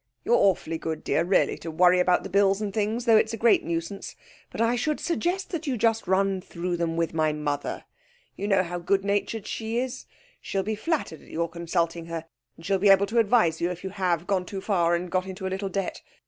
[0.25, 3.37] You're awfully good, dear, really, to worry about the bills and things, though it's a
[3.37, 4.15] great nuisance,
[4.49, 7.83] but I should suggest that you just run through them with my mother.
[8.35, 10.07] You know how good natured she is.
[10.41, 12.25] She'll be flattered at your consulting her,
[12.57, 15.27] and she'll be able to advise you if you have gone too far and got
[15.27, 16.01] into a little debt.